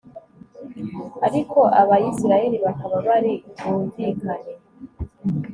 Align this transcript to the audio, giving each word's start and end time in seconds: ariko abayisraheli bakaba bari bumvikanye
ariko 1.27 1.59
abayisraheli 1.81 2.57
bakaba 2.65 2.95
bari 3.07 3.33
bumvikanye 3.61 4.53